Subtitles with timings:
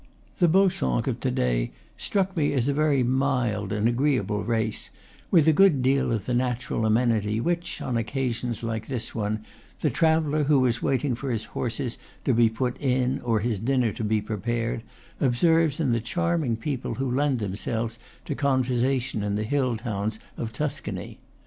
[0.39, 4.89] The Baussenques of to day struck me as a very mild and agreeable race,
[5.29, 9.45] with a good deal of the natural amenity which, on occasions like this one,
[9.81, 13.91] the traveller, who is, waiting for his horses to be put in or his dinner
[13.93, 14.81] to be prepared,
[15.19, 20.17] observes in the charming people who lend themselves to con versation in the hill towns
[20.35, 21.19] of Tuscany.